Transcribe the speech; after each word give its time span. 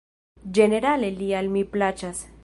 Ĝenerale 0.57 1.11
li 1.19 1.27
al 1.41 1.51
mi 1.57 1.63
plaĉas. 1.75 2.25